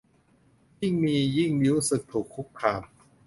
[0.81, 2.81] ยิ่งมียิ่งรู้สึกถูกคุกคาม